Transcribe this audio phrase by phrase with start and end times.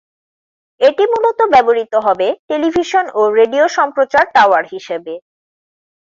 [0.81, 5.13] এটি মূলত ব্যবহৃত হবে টেলিভিশন ও রেডিও সম্প্রচার টাওয়ার হিসেবে।